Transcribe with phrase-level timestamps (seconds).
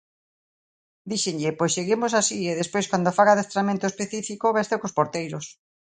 [1.11, 5.45] Díxenlle pois seguimos así e despois cando faga adestramento específico veste cos porteiros.